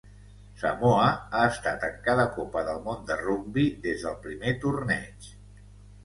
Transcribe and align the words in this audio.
Samoa 0.59 1.09
ha 1.09 1.41
estat 1.49 1.83
en 1.87 1.99
cada 2.07 2.25
Copa 2.37 2.63
del 2.69 2.79
Món 2.85 3.03
de 3.09 3.17
Rugbi 3.19 3.65
des 3.83 4.07
del 4.07 4.17
primer 4.23 4.55
torneig. 4.65 5.29